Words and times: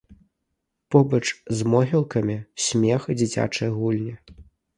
Побач 0.95 1.27
з 1.59 1.67
могілкамі 1.75 2.37
смех 2.69 3.07
і 3.11 3.19
дзіцячыя 3.21 3.69
гульні. 3.77 4.17